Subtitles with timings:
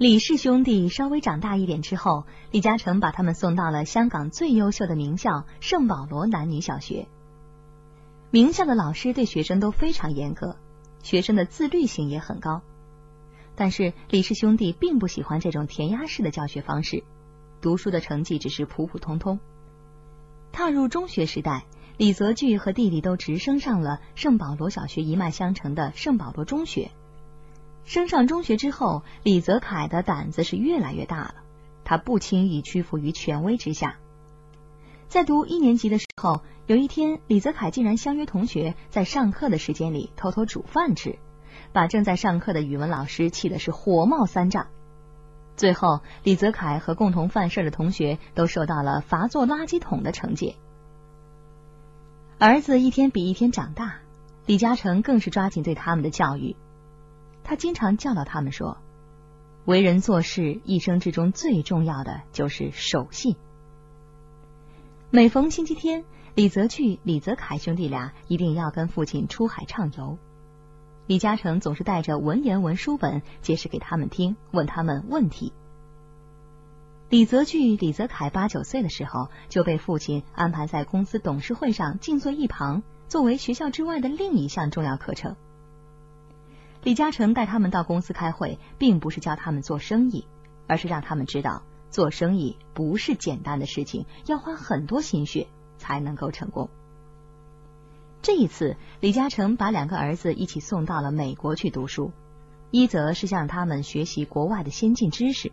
[0.00, 7.06] 李氏兄弟稍微长大一点之后，李嘉诚把他们送到了香港最优秀的名校圣保罗男女小学。
[8.30, 10.56] 名校的老师对学生都非常严格，
[11.02, 12.62] 学生的自律性也很高。
[13.54, 17.04] 但是李氏兄弟并不喜欢这种填鸭式的教学方式，
[17.60, 19.38] 读书的成绩只是普普通通。
[20.50, 21.66] 踏入中学时代，
[21.98, 26.90] 李泽钜和弟弟都直升上了圣保罗小学一脉相承的圣保罗中学。
[27.84, 31.34] 升上中学之后，李泽楷的胆子是越来越大了。
[31.84, 33.96] 他不轻易屈服于权威之下。
[35.08, 41.18] 在读一年级的时候，有一天，李泽楷竟然相约同学在上课的时间里偷偷煮饭吃，
[41.72, 44.68] 把正在上课的语文老师气的是火冒三丈。
[45.56, 50.54] 最后，李泽楷和共同犯事的同学都受到了罚坐垃圾桶的惩戒。
[52.38, 53.96] 儿子一天比一天长大，
[54.46, 56.54] 李嘉诚更是抓紧对他们的教育。
[57.42, 58.78] 他经常教导他们说
[59.64, 63.36] ：“为人做事，一生之中最重要的就是守信。”
[65.10, 70.18] 每逢星期天，李泽钜、李泽楷兄弟俩一定要跟父亲出海畅游。
[71.06, 75.52] 李嘉诚总是带着文言文书本解释给他们听，问他们问题。
[77.08, 85.34] 李泽钜、李泽楷八九岁的时候就被父亲安排在公司董事会上静坐一旁，作为学校之外的另一项重要课程。
[86.82, 90.26] 李嘉诚带他们到公司开会，并不是教他们做生意，
[90.66, 96.70] 而是让他们知道做生意不是简单的事情，要花很多心血才能够成功。
[98.22, 102.12] 这一次，李嘉诚把两个儿子一起送到了美国去读书，
[102.70, 105.52] 一则是向他们学习国外的先进知识，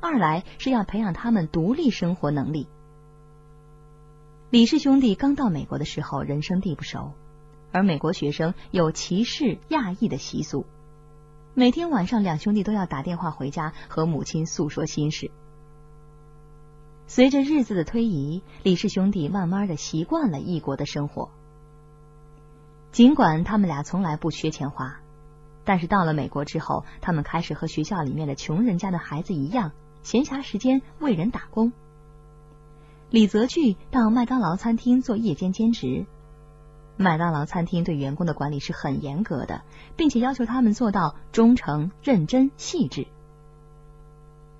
[0.00, 2.66] 二来是要培养他们独立生活能力。
[4.50, 7.12] 李氏兄弟刚到美国的时候，人生地不熟。
[7.72, 10.66] 而美国学生有歧视亚裔的习俗，
[11.54, 15.30] 每天晚上两兄弟都要打电话回家和母亲诉说心事。
[17.06, 21.30] 随着日子的推移，李氏兄弟慢慢的习惯了异国的生活。
[22.92, 25.00] 尽管他们俩从来不缺钱花，
[25.64, 31.72] 但是到了美国之后，他们开始和学校里面的穷人家的孩子一样，闲暇时间为人打工。
[33.10, 36.06] 李泽钜到麦当劳餐厅做夜间兼职。
[37.02, 39.62] 麦当劳餐厅对员工的管理是很严格的，
[39.96, 43.06] 并且要求他们做到忠诚、认真、细致。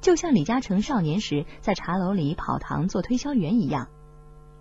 [0.00, 3.88] 就像李嘉诚少年时在茶楼里跑堂做推销员一样，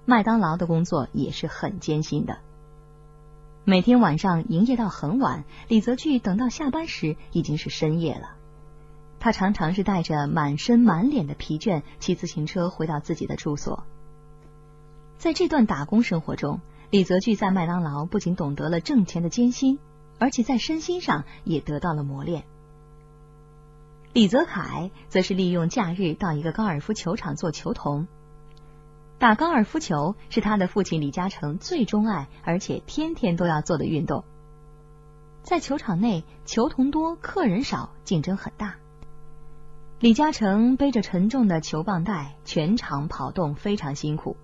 [0.03, 2.39] 麦当劳的工作也是很艰辛的。
[3.63, 8.35] 每天晚上营业到很晚，李泽钜等到下班时已经是深夜了。
[9.21, 13.85] 他常常是带着满身满脸的疲倦骑自行车回到自己的住所。
[15.17, 16.59] 在这段打工生活中，
[16.91, 19.77] 李泽钜在麦当劳不仅懂得了挣钱的艰辛，
[20.17, 22.45] 而且在身心上也得到了磨练。
[24.11, 28.07] 李泽楷则是利用假日到一个高尔夫球场做球童，
[29.19, 34.23] 打高尔夫球是他的父亲李嘉诚最钟爱而且天天都要做的运动。
[35.43, 38.77] 在球场内，球童多，客人少，竞争很大。
[39.99, 44.37] 李嘉诚背着沉重的球棒袋，全场跑动非常辛苦。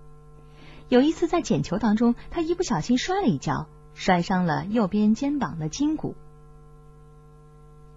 [0.88, 6.14] 有一次在捡球当中，他一不小心摔了一跤，摔伤了右边肩膀的筋骨。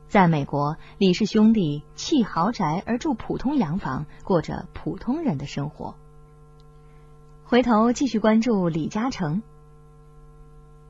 [0.08, 5.94] 在美国，李氏兄弟弃豪宅而住普通洋房，过着普通人的生活。
[7.44, 9.44] 回头继续关注李嘉诚。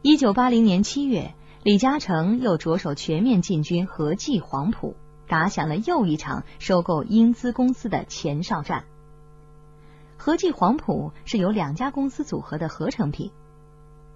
[0.01, 1.33] 一九八零年七月，
[1.63, 4.95] 李嘉诚又着手全面进军和记黄埔，
[5.27, 8.85] 打响了又一场收购英资公司的前哨战。
[10.19, 13.31] 和记黄埔是由两家公司组合的合成品，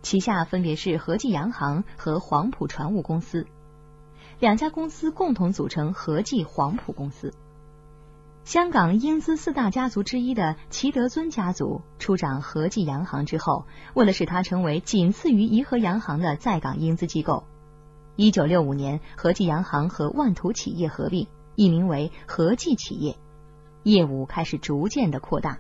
[0.01, 3.47] 旗下分别是和记洋行和黄埔船务公司，
[4.37, 7.33] 两家公司共同组成和记黄埔公司。
[8.43, 17.45] 香港英资四大家族之一的齐德尊家族出掌和记洋行之后，为了使它成为仅次于怡和洋行的在港英资机构，
[18.17, 23.15] 一九六五年和记洋行和万图企业合并，易名为和记企业，
[23.83, 25.59] 业务开始逐渐的扩大。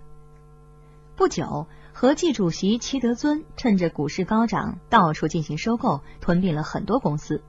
[1.15, 7.43] 不久，和记主席齐德尊趁着股市高涨，到处进行收购，吞并了很多公司，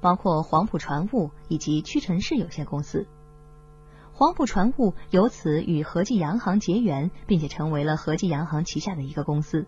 [0.00, 3.06] 包括黄埔船务以及屈臣氏有限公司。
[4.14, 9.66] 黄埔船务由此与和记洋行结缘，并且成为了和记洋行旗下的一个公司。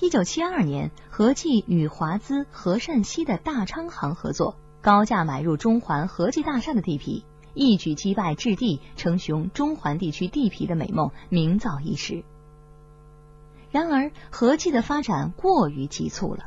[0.00, 7.24] 一九七二年，和记与华资和善熙的大昌行合作，高价买入中环和记大厦的地皮。
[7.54, 12.24] 一举击败置地称雄中环地区地皮的美梦，名噪一时。
[13.70, 16.46] 然而，和记的发展过于急促了。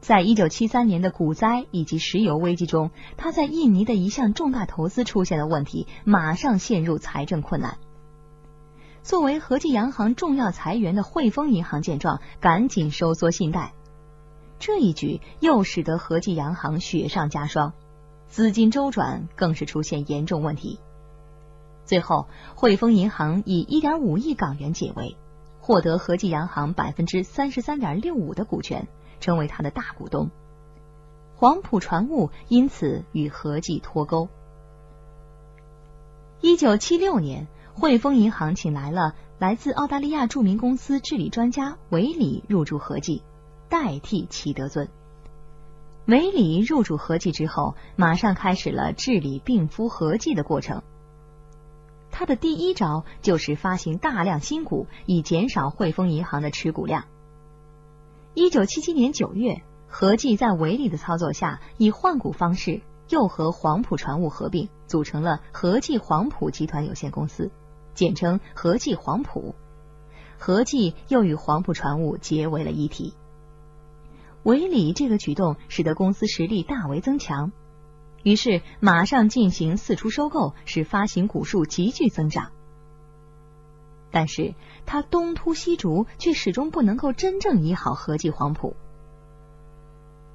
[0.00, 7.78] 在一九七三年的股灾以及石油危机中，他在印尼的一项重大投资出现了问题，马上陷入财政困难。
[9.02, 13.74] 作为和记洋行重要财源的汇丰银行见状，赶紧收缩信贷。
[14.58, 17.72] 这一举又使得和记洋行雪上加霜，
[18.32, 20.80] 资金周转更是出现严重问题。
[21.84, 25.18] 最后，汇丰银行以一点五亿港元解围，
[25.60, 28.88] 获得和记洋行百分之三十三点六五的股权。
[29.20, 30.30] 成为他的大股东，
[31.36, 34.28] 黄埔船务因此与和记脱钩。
[36.40, 43.22] 一九七六年，汇丰银行请来了来自澳大利亚著名公司治理专家韦里入驻和记，
[43.68, 44.88] 代替齐德尊。
[46.06, 50.82] 韦里入驻和记之后，马上开始了治理病夫和记的过程。
[52.10, 57.04] 他的第一招就是发行大量新股，以减少汇丰银行的持股量。
[58.34, 67.50] 一九七七年九月，和记在韦里的操作下，以换股方式又和黄埔船务合并，组成了和记黄埔集团有限公司，
[67.94, 69.54] 简称和记黄埔。
[70.36, 73.14] 和记又与黄埔船务结为了一体。
[74.42, 77.52] 韦里这个举动使得公司实力大为增强，
[78.22, 82.50] 于是马上进行四出收购，使发行股数急剧增长。
[84.10, 84.54] 但是
[84.84, 88.76] 他东突西逐，却始终不能够真正医好和记黄埔。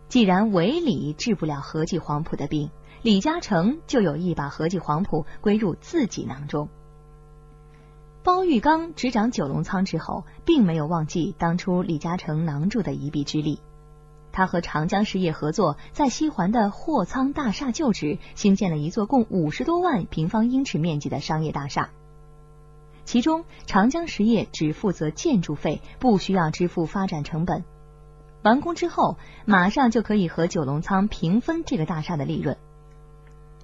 [0.08, 2.72] 既然韦礼治不了和记黄埔的病，
[3.02, 6.70] 李嘉诚就有意把和记黄埔归入自己囊中。
[8.24, 13.60] 包玉刚执掌九龙仓之后，并没有忘记当初李嘉诚囊中的一臂之力。
[14.32, 21.90] 他和长江实业合作，在西环的货仓大厦旧址新建了一座共五十多万平方英尺面积的商业大厦。
[23.06, 27.64] 其中，长江实业只负责建筑费，不需要支付发展成本。
[28.44, 32.58] 完工之后，马上就可以和九龙仓平分这个大厦的利润。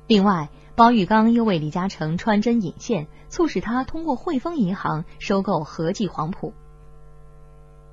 [0.07, 6.53] 另外，包玉刚又为李嘉诚穿针引线，促使他通过汇丰银行收购和记黄埔。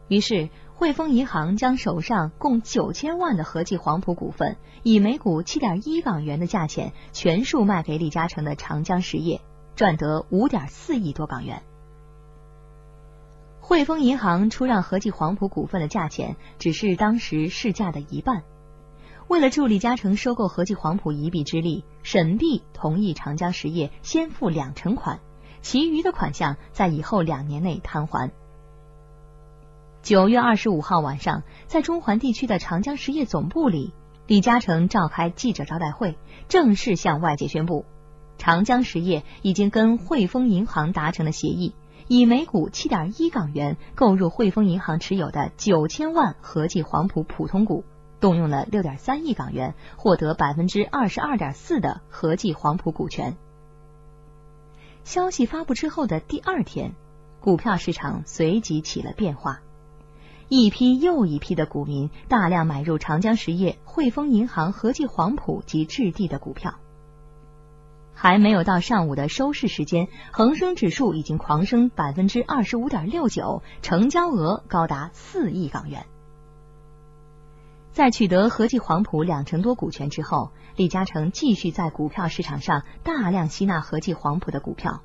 [0.08, 0.48] 于是，
[0.80, 9.42] 汇丰银行将手上共九千万的和记黄埔股份，以每股七点一港元的价钱，全数卖给李嘉诚的长江实业。
[9.76, 11.62] 赚得五点四亿多港元。
[13.60, 18.42] 汇丰银行出让和记黄埔股份的价钱只是当时市价的一半。
[19.28, 25.20] 为了助李嘉诚收购和记黄埔一臂之力，沈弼同意长江实业先付两成款，
[25.60, 28.32] 其余的款项在以后两年内摊还。
[30.02, 33.92] 九月二十五号晚上，在中环地区的长江实业总部里，
[34.26, 36.16] 李嘉诚召开记者招待会，
[36.48, 37.84] 正式向外界宣布。
[38.38, 41.74] 长江实业已经跟汇丰银行达成了协议，
[42.08, 47.84] 以每股七点一港元购入汇丰银行持有的九千万合记黄埔普通股，
[48.20, 53.36] 动用了六点三亿港元，获得百分之二十二点四的合记黄埔股权。
[55.04, 56.94] 消息发布之后的第二天，
[57.40, 59.60] 股票市场随即起了变化，
[60.50, 66.74] 一批又一批的股民大量买入长江实业、汇丰银行、和记黄埔及置地的股票。
[68.14, 76.04] 还没有到上午的收市时间，恒生指数已经狂升百分之二十五点六九，成交额高达四亿港元。
[77.92, 85.00] 在取得和记黄埔两成多股权之后，李嘉诚继续在股票市场上大量吸纳和记黄埔的股票。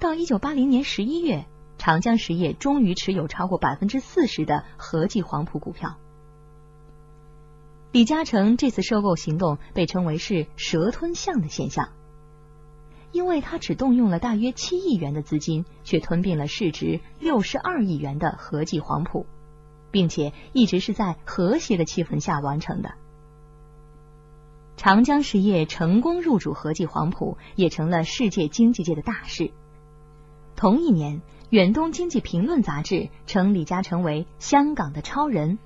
[0.00, 1.46] 到一九八零年十一月，
[1.84, 5.98] 长江实业终于持有超过百分之四十的和记黄埔股票。
[7.92, 11.90] 李嘉诚这次收购行动被称为是“蛇吞象”的现象，
[13.12, 19.26] 因为他只动用了大约七亿元的资金，却吞并了市值六十二亿元的和记黄埔，
[19.90, 22.94] 并且一直是在和谐的气氛下完成的。
[24.78, 29.50] 长江实业成功入主和记黄埔，也成了世界经济界的大事。
[30.56, 31.16] 同一年，
[31.50, 35.58] 《远东经济评论》杂志称李嘉诚为“香港的超人”。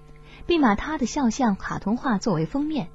[0.46, 2.88] 并把他的肖像卡通画作为封面，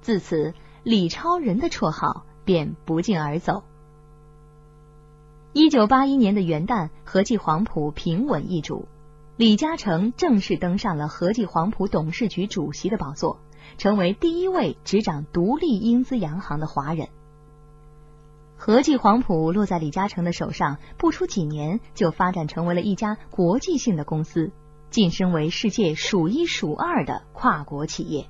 [0.00, 0.54] 自此
[0.84, 3.64] 李超人的绰号便不胫而走。
[5.52, 8.86] 一九八一年的元旦，和记黄埔平稳易主，
[9.36, 13.40] 李嘉诚正式登上了和记黄埔董事局主席的宝座，
[13.76, 17.08] 成为第一位执掌独立英资洋行的华人。
[18.56, 24.52] 和记黄埔落在李嘉诚的手上，不出几年就发展成为了一家国际性的公司。
[24.88, 28.26] 晋升为世界数一数二的跨国企业。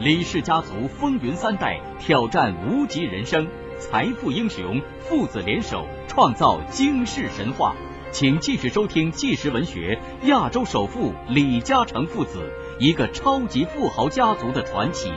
[0.00, 7.74] 李氏家族风云三代，挑战无极人生，财富英雄父子联手，创造惊世神话。
[8.12, 12.38] 请继续收听纪实文学《亚洲首富李嘉诚父子》，
[12.80, 15.10] 一个超级富豪家族的传奇。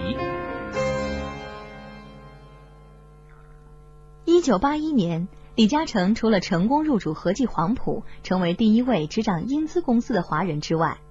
[4.26, 11.02] 一九八一年，李嘉诚除了成功入主和记黄埔，成为第一位执掌英资公司的华人之外，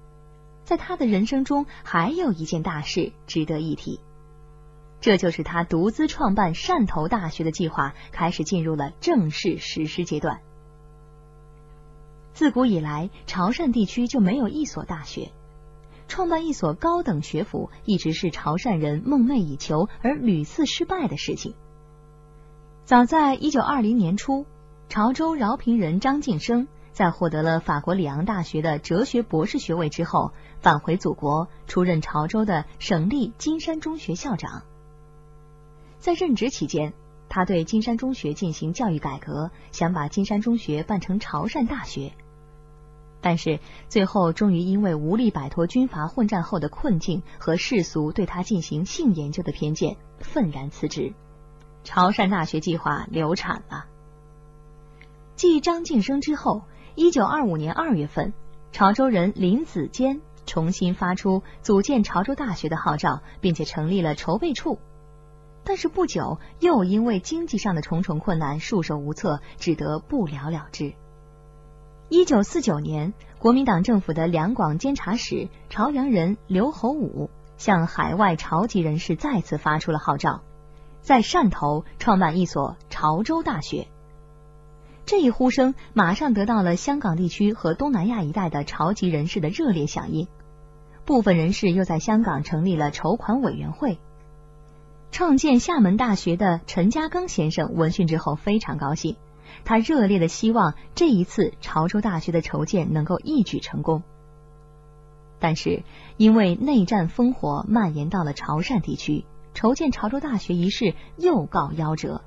[0.65, 4.01] 在他的人生中还有一件大事值得一提，
[4.99, 10.41] 这就是他独资创办汕头大学的计划开始进入了正式实施阶段。
[12.33, 15.31] 自古以来，潮汕地区就没有一所大学，
[16.11, 21.53] 创办一所高等学府一直是潮汕人梦寐以求而屡次失败的事情。
[22.83, 24.45] 早在一九二零年初，
[24.89, 34.63] 潮州饶平人张晋生在获得了法国里昂大学的哲学博士学位之后，返回祖国，出任潮州的省立金山中学校长。
[35.99, 36.91] 在任职期间，
[37.29, 42.11] 他对金山中学进行教育改革，想把金山中学办成潮汕大学。
[43.21, 51.13] 但是最后终于因为无力摆脱军阀混战后的困境和世俗对他进行性研究的偏见，愤然辞职。
[51.83, 53.85] 潮汕大学计划流产了。
[55.35, 56.63] 继张晋生之后，
[56.95, 58.33] 一九二五年二月份，
[58.71, 64.79] 潮州人林子坚重新发出组建潮州大学的号召，并且成立了筹备处。
[65.63, 70.93] 但是不久，又因为经济上的重重困难，束手无策，只得不了了之。
[72.13, 80.41] 一九四九年，国民党政府的两广监察使潮阳人刘侯武向海外潮籍人士再次发出了号召。
[80.99, 83.87] 在汕头创办一所潮州大学，
[85.05, 90.27] 这一呼声马上得到了香港地区和东南亚一带的潮籍人士的热烈响应。
[91.05, 93.99] 部分人士又在香港成立了筹款委员会。
[95.11, 99.15] 创建厦门大学的陈嘉庚先生闻讯之后非常高兴，
[99.65, 104.03] 他热烈的希望这一次潮州大学的筹建能够一举成功。
[105.39, 105.83] 但是
[106.17, 109.25] 因为内战烽火蔓延到了潮汕地区。
[109.53, 112.21] 筹建潮州大学一事又告夭折。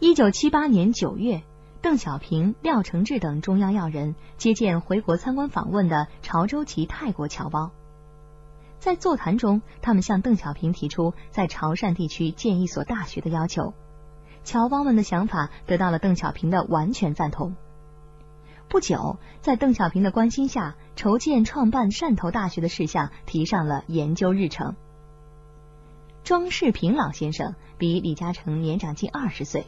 [0.00, 1.42] 一九七八年九月，
[1.82, 7.72] 邓小平、廖承志等中央要人接见回国参观访问的潮州籍泰国侨胞，
[8.78, 13.74] 在座谈中，他们向邓小平提出在潮汕地区建一所大学的要求。
[14.46, 17.56] 侨胞们的想法得到了邓小平的完全赞同。
[18.68, 24.76] 不久，在邓小平的关心下，筹建创办汕头大学的事项提上了研究日程。
[26.22, 29.66] 庄世平老先生比李嘉诚年长近二十岁，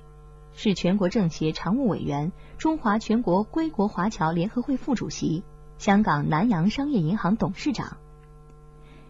[0.55, 5.43] 是全国政协常务委员、中华全国归国华侨联合会副主席、
[5.79, 7.97] 香港南洋商业银行董事长。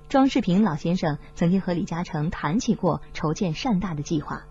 [0.09, 4.47] 庄世平老先生曾经和李嘉诚谈起过筹建汕大的计划。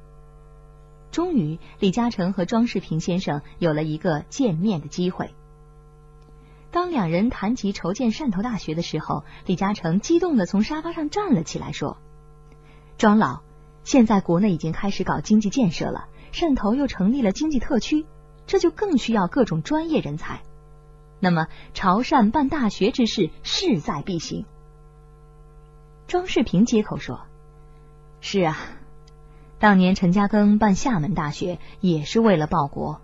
[1.11, 5.33] 终于，李嘉诚和庄世平先生有了一个见面的机会。
[6.69, 11.97] 当两人谈及筹建汕头大学的时候，李嘉诚激动的从沙发上站了起来，说。
[12.97, 13.41] 庄老，
[13.83, 18.05] 现在国内已经开始搞经济建设了，汕头又成立了经济特区，
[18.45, 20.41] 这就更需要各种专业人才。
[21.19, 24.45] 那么潮汕办大学之事势在必行。
[26.07, 27.21] 庄世平接口说
[28.21, 28.57] ：“是啊，
[29.59, 33.01] 当年陈嘉庚办厦门大学也是为了报国，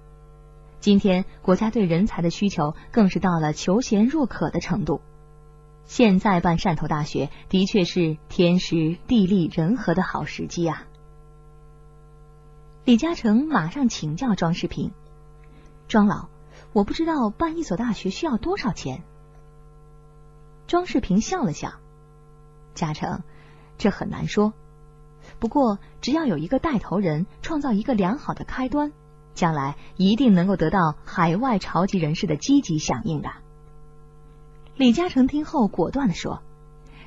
[0.80, 5.02] 今天国家对人才的需求更是到了求贤若渴的程度。”
[5.86, 10.88] 现在办汕头大学的确是天时地利人和的好时机啊！
[12.86, 14.92] 李嘉诚马上请教庄世平
[15.90, 16.30] ：“庄老，
[16.72, 19.04] 我不知道办一所大学需要多少钱？”
[20.68, 21.74] 庄世平笑了笑
[22.76, 23.22] ：“嘉诚，
[23.78, 24.54] 这很难说。
[25.44, 28.94] 不过只要有一个带头人，创造一个良好的开端，
[29.34, 33.30] 将来一定能够得到海外潮籍人士的积极响应的。”
[34.78, 36.42] 李嘉诚听后果断的说：“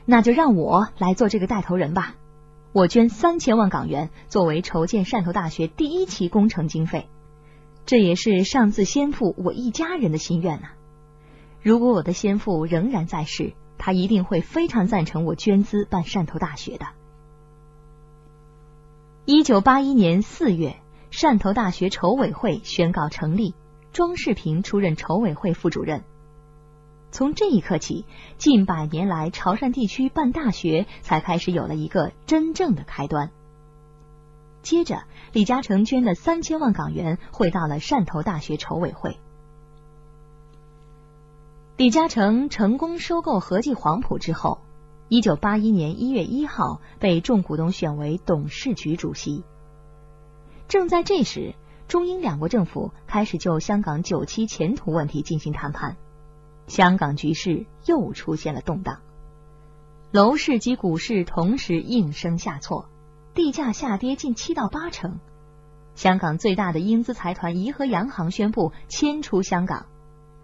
[0.05, 2.15] 那就让我来做这个带头人吧，
[2.73, 7.09] 我捐三千万港元作为筹建汕头大学第一期工程经费，
[7.87, 10.69] 这也是上自先父我一家人的心愿呐。
[11.63, 16.85] 如果我的先父仍然在世，他一定会非常赞成我捐资办汕头大学的。”
[19.29, 20.77] 一九八一年四月，
[21.11, 23.57] 汕头大学筹委会宣告成立，
[23.93, 26.05] 庄世平出任筹委会副主任。
[27.11, 28.05] 从这一刻起，
[28.39, 33.33] 近百年来潮汕地区办大学才开始有了一个真正的开端。
[34.63, 35.03] 接着，
[35.33, 39.17] 李嘉诚捐了三千万港元汇到了汕头大学筹委会。
[41.77, 44.61] 李嘉诚成功收购和记黄埔之后，
[45.09, 49.45] 一九八一年一月一号被众股东选为董事局主席。
[50.67, 51.55] 正在这时，
[51.87, 55.97] 中英两国政府开始就香港九七前途问题进行谈判，
[56.67, 59.01] 香港局势又出现了动荡，
[60.11, 62.89] 楼市及股市同时应声下挫，
[63.33, 65.21] 地价下跌近七到八成。
[65.95, 69.87] 香港最大的英资财团怡和洋行宣布迁出香港，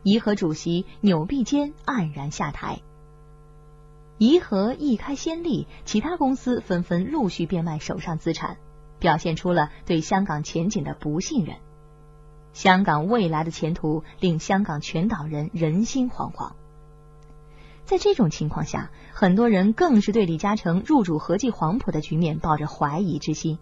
[0.05, 2.81] 怡和主席扭臂间黯然下台。
[4.19, 8.57] 怡和一开先例，其他公司纷纷陆续变卖手上资产，
[8.99, 11.57] 表现出了对香港前景的不信任。
[12.53, 16.53] 香港未来的前途令香港全岛人人心惶惶。
[17.85, 23.59] 在这种情况下，很多人更是对李嘉诚入主和记黄埔的局面抱着怀疑之心。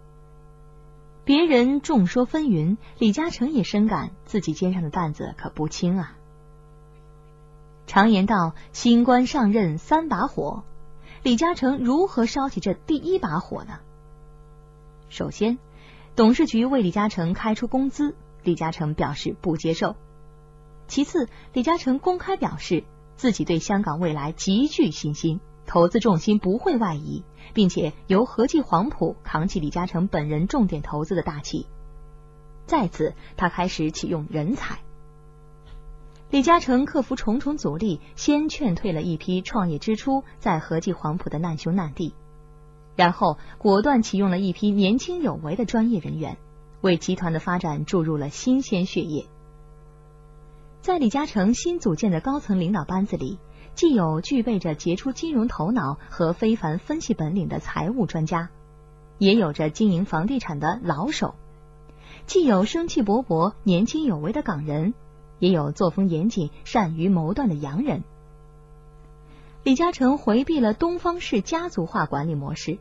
[1.24, 6.16] 别人众说纷纭，李嘉诚也深感自己肩上的担子可不轻啊。
[7.90, 10.62] 常言道：“新官上任三把火。”
[11.24, 13.80] 李嘉诚如何烧起这第一把火呢？
[15.08, 15.58] 首先，
[16.14, 19.96] 董事局为李嘉诚开出工资，李嘉诚表示不接受。
[20.86, 22.84] 其次，李嘉诚公开表示
[23.16, 31.66] 自己对香港未来极具信心，投资重心不会外移，并且由和记黄埔扛起李嘉诚本人重点投资的大旗。
[32.66, 34.78] 再次，他开始启用人才。
[36.30, 42.14] 李嘉诚克服重重阻力，先劝退了一批创业之初在和记黄埔的难兄难弟，
[42.94, 46.36] 然后果断启用了一批年轻有为的专业人员，
[46.82, 49.26] 为集团的发展注入了新鲜血液。
[50.82, 53.40] 在李嘉诚新组建的高层领导班子里，
[53.74, 58.50] 既有具备着杰出金融头脑和非凡分析本领的财务专家，
[59.18, 61.34] 也有着经营房地产的老手，
[62.26, 64.94] 既有生气勃勃、年轻有为的港人。
[65.40, 68.04] 也有作风严谨、善于谋断的洋人。
[69.64, 72.78] 李嘉诚回避了东方式家族化管理模式，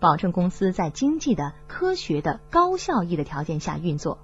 [0.00, 4.18] 保证公司在经济的、科学的、高效益的条件下运作。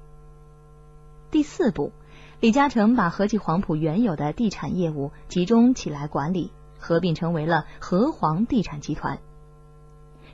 [1.31, 1.93] 第四步，
[2.41, 9.19] 李嘉诚把和记黄埔原有的地产业务集中起来管理，合并成为了和黄地产集团。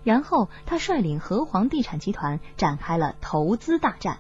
[0.05, 4.19] 然后，他率领和黄地产集团展开了投资大战。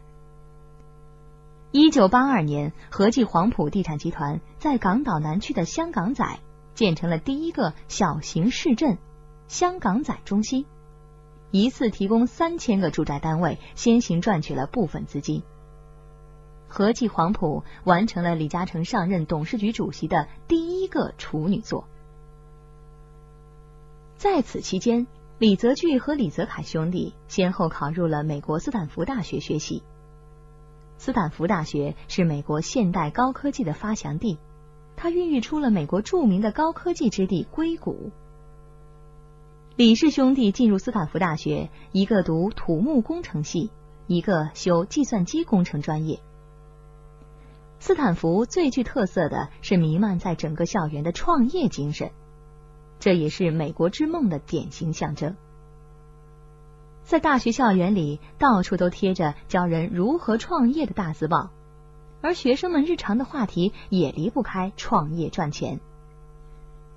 [1.79, 6.41] 一九八二年，和记黄埔地产集团在港岛南区的香港仔
[6.75, 8.97] 建成了第一个小型市镇——
[9.47, 10.65] 香港仔中心，
[11.51, 15.43] 一次提供三千个住宅单位，先行赚取了部分资金。
[16.67, 21.87] 和记黄埔完成了李嘉诚上任董事局主席的第一个处女作。
[24.17, 25.07] 在此期间，
[25.39, 29.83] 李泽钜和李泽楷兄弟先后考入了美国斯坦福大学学习。
[30.99, 34.39] 斯坦福大学是美国现代高科技的发祥地，
[34.97, 38.11] 它孕育出了美国著名的高科技之地硅谷。
[39.77, 43.71] 李氏兄弟进入斯坦福大学，一个读土木工程系，
[44.07, 46.21] 一个修计算机工程专业。
[47.79, 52.11] 斯坦福最具特色的是弥漫在整个校园的创业精神，
[52.99, 55.37] 这也是美国之梦的典型象征。
[57.07, 61.51] 在大学校园里，到处都贴着教人如何创业的大字报，
[62.21, 65.79] 而学生们日常的话题也离不开创业赚钱。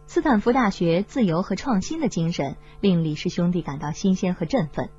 [0.08, 4.90] 斯坦福大学自由和创新的精神令李氏兄弟感到新鲜和振奋，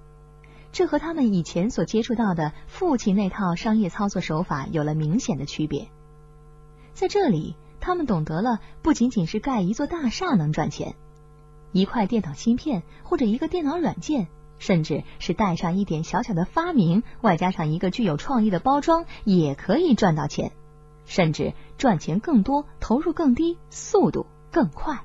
[0.70, 5.88] 这和他们以前所接触到的父亲那套商业操作手法有了明显的区别。
[6.94, 10.94] 在这里，他们懂得了不仅仅是盖一座大厦能赚钱，
[11.72, 14.28] 一块电脑芯片或者一个电脑软件。
[14.60, 20.52] 甚至是带上一点小小的发明，外加上一个具有创意的包装，也可以赚到钱，
[21.06, 25.00] 甚至赚钱更多，投入更低，速度更快。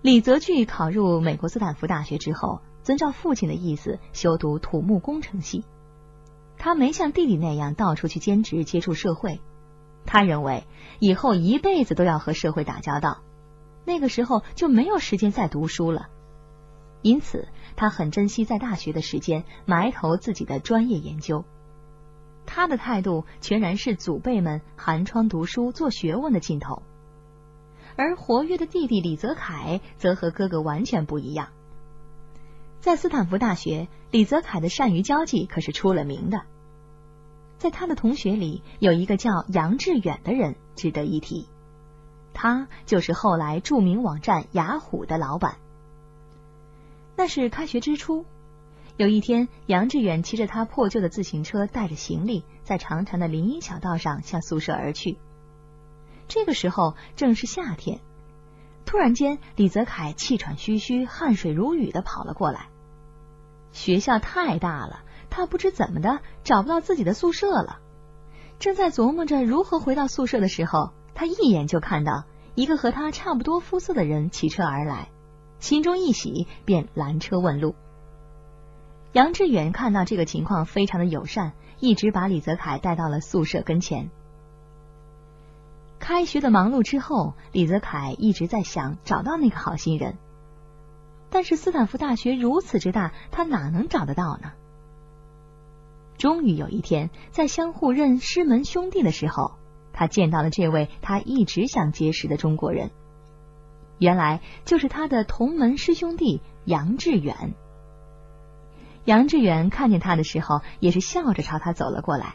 [0.00, 5.64] 李泽钜考入美国斯坦福大学之后，遵照父亲的意思修读土木工程系。
[6.58, 9.40] 他没像弟弟那样到处去兼职接触社会，
[10.06, 10.64] 他认为
[11.00, 13.22] 以后一辈子都要和社会打交道，
[13.84, 16.08] 那个时候就没有时间再读书了。
[17.02, 17.46] 因此，
[17.76, 21.44] 他很珍惜在大学的时间，埋头自己的专业研究。
[22.46, 26.82] 他的态度全然是祖辈们寒窗读书做学问的劲头。
[27.96, 31.48] 而活跃的弟弟李泽楷则和哥哥完全不一样。
[32.80, 36.42] 在斯坦福大学，李泽楷的善于交际可是出了名的。
[37.58, 41.48] 在他的同学里，有一个叫杨致远的人值得一提，
[42.32, 45.56] 他就是后来著名网站雅虎的老板。
[47.16, 48.26] 那是开学之初，
[48.98, 55.16] 有一天，杨致远骑着他破旧的自行车，带着行李，在长长的林荫小道上向宿舍而去。
[56.28, 58.00] 这个时候正是夏天，
[58.84, 62.66] 突然间，李泽楷气喘吁吁、汗水如雨的跑了过来。
[63.72, 67.78] 学校太大了，他不知怎么的找不到自己的宿舍了。
[68.58, 72.24] 正在琢磨着如何回到宿舍的时候，他一眼就看到
[72.54, 75.10] 一个和他差不多肤色的人骑车而来，
[75.58, 77.74] 心中一喜，便拦车问路。
[79.12, 84.10] 杨致远看到这个情况非常的友善，一直把李泽楷带到了宿舍跟前。
[85.98, 90.16] 开学的忙碌之后，李泽楷一直在想找到那个好心人，
[91.30, 94.52] 但是斯坦福大学如此之大，他哪能找得到呢？
[96.18, 99.52] 终于有一天，在相互认师门兄弟的时候，
[99.92, 102.90] 他见到了这位他一直想结识的中国人，
[103.98, 107.54] 原来就是他的同门师兄弟杨致远。
[109.04, 112.34] 杨致远看见他的时候，也是笑着朝他走了过来，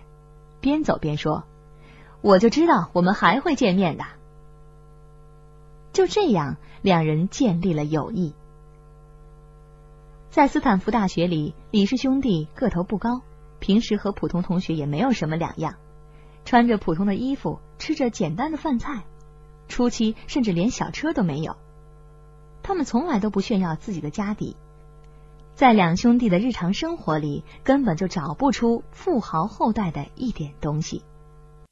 [0.59, 1.43] 边走边说
[2.21, 4.05] ：“我就知道我们还会见面的。”
[5.93, 8.33] 就这样，两人建立了友谊。
[10.29, 13.21] 在斯坦福大学里，李氏兄弟个头不高。
[13.59, 15.75] 平时和普通同学也没有什么两样，
[16.45, 19.03] 穿着普通的衣服，吃着简单的饭菜，
[19.71, 21.55] 初期甚至连小车都没有。
[22.61, 24.55] 他们从来都不炫耀自己的家底，
[25.55, 31.01] 在两兄弟的日常生活里，根本就找不出富豪后代的一点东西。